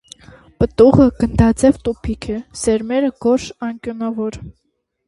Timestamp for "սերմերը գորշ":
2.63-3.51